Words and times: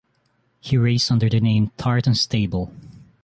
He 0.59 0.77
raced 0.77 1.11
under 1.11 1.29
the 1.29 1.39
name 1.39 1.69
Tartan 1.77 2.15
Stable. 2.15 2.73